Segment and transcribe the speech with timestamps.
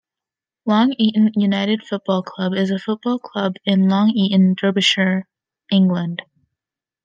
[0.65, 5.27] Long Eaton United Football Club is a football club in Long Eaton, Derbyshire,
[5.71, 6.23] England.